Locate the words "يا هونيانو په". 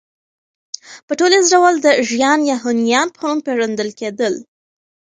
2.49-3.21